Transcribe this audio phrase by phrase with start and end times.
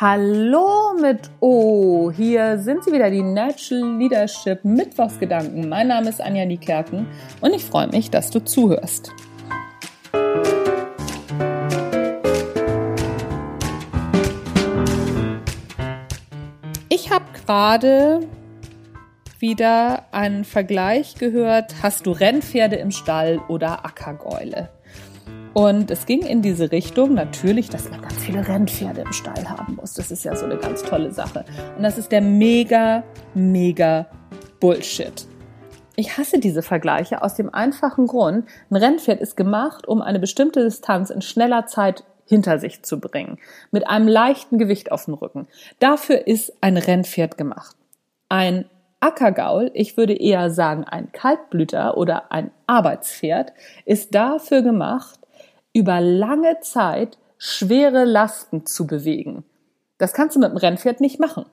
[0.00, 2.10] Hallo mit O.
[2.10, 5.68] Hier sind sie wieder, die Natural Leadership Mittwochsgedanken.
[5.68, 7.06] Mein Name ist Anja Niekerken
[7.42, 9.12] und ich freue mich, dass du zuhörst.
[16.88, 18.20] Ich habe gerade
[19.38, 21.74] wieder einen Vergleich gehört.
[21.82, 24.70] Hast du Rennpferde im Stall oder Ackergäule?
[25.60, 29.76] Und es ging in diese Richtung natürlich, dass man ganz viele Rennpferde im Stall haben
[29.76, 29.92] muss.
[29.92, 31.44] Das ist ja so eine ganz tolle Sache.
[31.76, 33.02] Und das ist der mega,
[33.34, 34.06] mega
[34.58, 35.26] Bullshit.
[35.96, 40.64] Ich hasse diese Vergleiche aus dem einfachen Grund, ein Rennpferd ist gemacht, um eine bestimmte
[40.64, 43.36] Distanz in schneller Zeit hinter sich zu bringen,
[43.70, 45.46] mit einem leichten Gewicht auf dem Rücken.
[45.78, 47.76] Dafür ist ein Rennpferd gemacht.
[48.30, 48.64] Ein
[49.00, 53.52] Ackergaul, ich würde eher sagen ein Kaltblüter oder ein Arbeitspferd,
[53.84, 55.19] ist dafür gemacht,
[55.72, 59.44] über lange Zeit schwere Lasten zu bewegen.
[59.98, 61.46] Das kannst du mit dem Rennpferd nicht machen.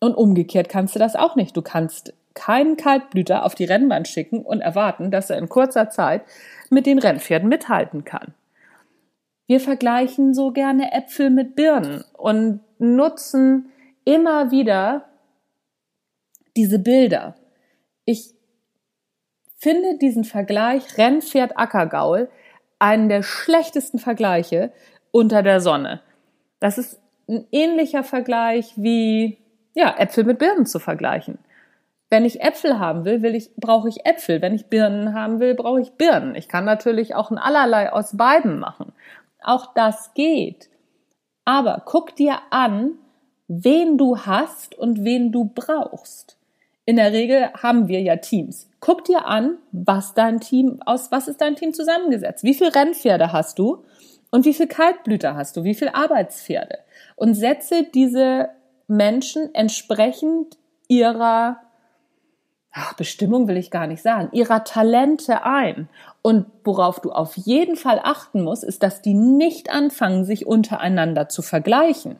[0.00, 1.56] Und umgekehrt kannst du das auch nicht.
[1.56, 6.22] Du kannst keinen Kaltblüter auf die Rennbahn schicken und erwarten, dass er in kurzer Zeit
[6.70, 8.34] mit den Rennpferden mithalten kann.
[9.46, 13.70] Wir vergleichen so gerne Äpfel mit Birnen und nutzen
[14.04, 15.08] immer wieder
[16.56, 17.36] diese Bilder.
[18.04, 18.34] Ich
[19.56, 22.28] finde diesen Vergleich Rennpferd Ackergaul
[22.82, 24.72] einen der schlechtesten Vergleiche
[25.12, 26.00] unter der Sonne.
[26.58, 29.38] Das ist ein ähnlicher Vergleich wie
[29.74, 31.38] ja, Äpfel mit Birnen zu vergleichen.
[32.10, 34.42] Wenn ich Äpfel haben will, will ich, brauche ich Äpfel.
[34.42, 36.34] Wenn ich Birnen haben will, brauche ich Birnen.
[36.34, 38.92] Ich kann natürlich auch ein allerlei aus beiden machen.
[39.40, 40.68] Auch das geht.
[41.44, 42.98] Aber guck dir an,
[43.46, 46.36] wen du hast und wen du brauchst.
[46.84, 48.68] In der Regel haben wir ja Teams.
[48.80, 52.42] Guck dir an, was dein Team, aus was ist dein Team zusammengesetzt?
[52.42, 53.84] Wie viele Rennpferde hast du?
[54.30, 55.64] Und wie viele Kaltblüter hast du?
[55.64, 56.78] Wie viele Arbeitspferde?
[57.16, 58.48] Und setze diese
[58.88, 60.56] Menschen entsprechend
[60.88, 61.58] ihrer
[62.72, 65.88] ach, Bestimmung will ich gar nicht sagen, ihrer Talente ein.
[66.22, 71.28] Und worauf du auf jeden Fall achten musst, ist, dass die nicht anfangen, sich untereinander
[71.28, 72.16] zu vergleichen.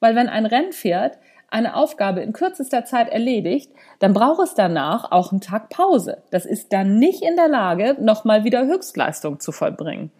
[0.00, 1.18] Weil wenn ein Rennpferd
[1.50, 6.22] eine Aufgabe in kürzester Zeit erledigt, dann braucht es danach auch einen Tag Pause.
[6.30, 10.10] Das ist dann nicht in der Lage, nochmal wieder Höchstleistung zu vollbringen.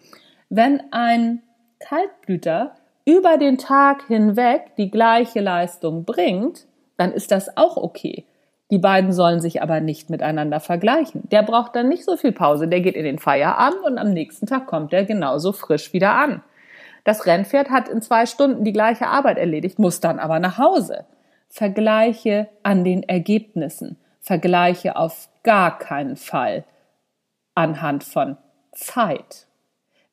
[0.48, 1.42] Wenn ein
[1.80, 2.72] Kaltblüter
[3.04, 8.24] über den Tag hinweg die gleiche Leistung bringt, dann ist das auch okay.
[8.70, 11.28] Die beiden sollen sich aber nicht miteinander vergleichen.
[11.30, 12.66] Der braucht dann nicht so viel Pause.
[12.66, 16.42] Der geht in den Feierabend und am nächsten Tag kommt er genauso frisch wieder an.
[17.04, 21.04] Das Rennpferd hat in zwei Stunden die gleiche Arbeit erledigt, muss dann aber nach Hause.
[21.48, 23.98] Vergleiche an den Ergebnissen.
[24.20, 26.64] Vergleiche auf gar keinen Fall
[27.54, 28.38] anhand von
[28.72, 29.46] Zeit.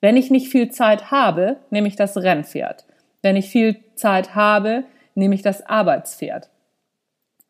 [0.02, 2.85] Wenn ich nicht viel Zeit habe, nehme ich das Rennpferd.
[3.22, 4.84] Wenn ich viel Zeit habe,
[5.16, 6.50] nehme ich das Arbeitspferd.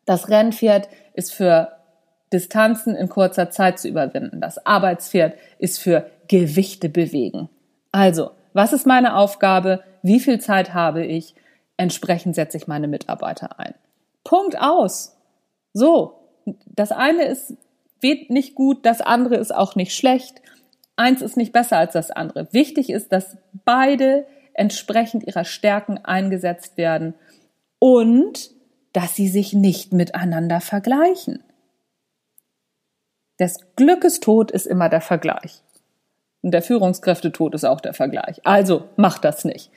[0.04, 1.72] Das Rennpferd ist für
[2.32, 4.40] Distanzen in kurzer Zeit zu überwinden.
[4.40, 7.48] Das Arbeitspferd ist für Gewichte bewegen.
[7.90, 9.82] Also, was ist meine Aufgabe?
[10.02, 11.34] Wie viel Zeit habe ich?
[11.76, 13.74] Entsprechend setze ich meine Mitarbeiter ein.
[14.24, 15.16] Punkt aus.
[15.72, 16.18] So.
[16.66, 17.54] Das eine ist
[18.02, 20.42] nicht gut, das andere ist auch nicht schlecht.
[20.96, 22.52] Eins ist nicht besser als das andere.
[22.52, 27.14] Wichtig ist, dass beide entsprechend ihrer Stärken eingesetzt werden
[27.78, 28.50] und
[28.92, 31.42] dass sie sich nicht miteinander vergleichen.
[33.40, 35.62] Des Glückes Tod ist immer der Vergleich.
[36.44, 38.40] Der Führungskräftetod ist auch der Vergleich.
[38.42, 39.70] Also macht das nicht.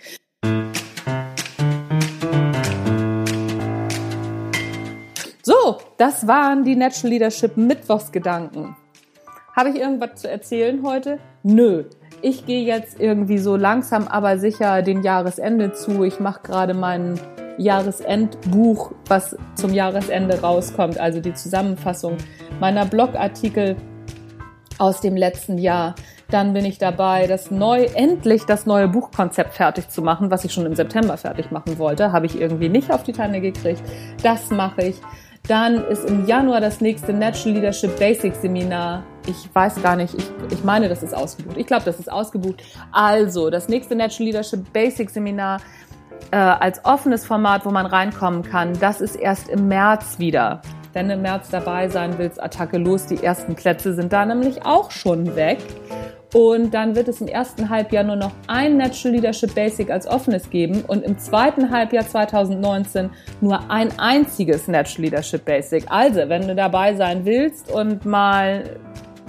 [5.44, 8.76] So, das waren die Natural Leadership Mittwochsgedanken.
[9.56, 11.20] Habe ich irgendwas zu erzählen heute?
[11.44, 11.86] Nö.
[12.24, 16.04] Ich gehe jetzt irgendwie so langsam aber sicher den Jahresende zu.
[16.04, 17.20] Ich mache gerade mein
[17.60, 22.18] Jahresendbuch, was zum Jahresende rauskommt, also die Zusammenfassung
[22.60, 23.76] meiner Blogartikel
[24.80, 25.94] aus dem letzten Jahr.
[26.36, 30.52] Dann bin ich dabei, das neu, endlich das neue Buchkonzept fertig zu machen, was ich
[30.52, 32.12] schon im September fertig machen wollte.
[32.12, 33.82] Habe ich irgendwie nicht auf die Tanne gekriegt.
[34.22, 34.98] Das mache ich.
[35.48, 39.06] Dann ist im Januar das nächste Natural Leadership Basic Seminar.
[39.26, 41.56] Ich weiß gar nicht, ich, ich meine, das ist ausgebucht.
[41.56, 42.62] Ich glaube, das ist ausgebucht.
[42.92, 45.62] Also, das nächste Natural Leadership Basic Seminar
[46.32, 50.62] äh, als offenes Format, wo man reinkommen kann, das ist erst im März wieder.
[50.92, 54.66] Wenn du im März dabei sein willst, Attacke los, die ersten Plätze sind da nämlich
[54.66, 55.60] auch schon weg.
[56.36, 60.50] Und dann wird es im ersten Halbjahr nur noch ein Natural Leadership Basic als offenes
[60.50, 63.10] geben und im zweiten Halbjahr 2019
[63.40, 65.86] nur ein einziges Natural Leadership Basic.
[65.88, 68.64] Also, wenn du dabei sein willst und mal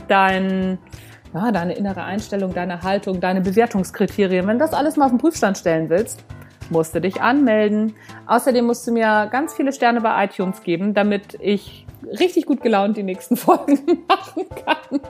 [0.08, 0.78] dein,
[1.32, 5.58] ja, deine innere Einstellung, deine Haltung, deine Bewertungskriterien, wenn das alles mal auf den Prüfstand
[5.58, 6.24] stellen willst,
[6.70, 7.94] musst du dich anmelden.
[8.26, 11.86] Außerdem musst du mir ganz viele Sterne bei iTunes geben, damit ich
[12.18, 13.78] richtig gut gelaunt die nächsten Folgen
[14.08, 15.00] machen kann.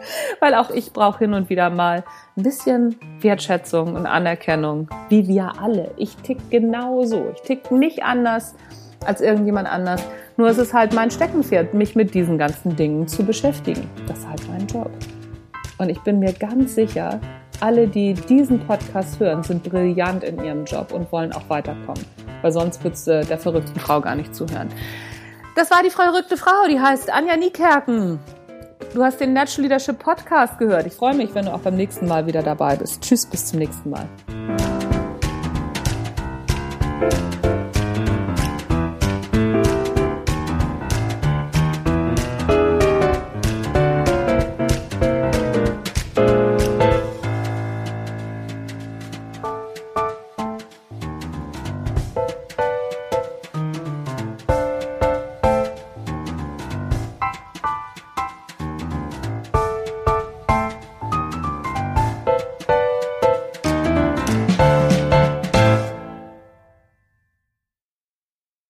[0.40, 2.04] Weil auch ich brauche hin und wieder mal
[2.36, 5.92] ein bisschen Wertschätzung und Anerkennung, wie wir alle.
[5.96, 7.32] Ich tick genauso.
[7.34, 8.54] Ich tick nicht anders
[9.04, 10.02] als irgendjemand anders.
[10.36, 13.88] Nur es ist halt mein Steckenpferd, mich mit diesen ganzen Dingen zu beschäftigen.
[14.06, 14.90] Das ist halt mein Job.
[15.78, 17.20] Und ich bin mir ganz sicher,
[17.60, 22.04] alle, die diesen Podcast hören, sind brillant in ihrem Job und wollen auch weiterkommen.
[22.42, 24.68] Weil sonst würdest du der verrückten Frau gar nicht zuhören.
[25.54, 28.18] Das war die verrückte Frau, die heißt Anja Niekerken.
[28.96, 30.86] Du hast den Natural Leadership Podcast gehört.
[30.86, 33.02] Ich freue mich, wenn du auch beim nächsten Mal wieder dabei bist.
[33.02, 34.08] Tschüss, bis zum nächsten Mal.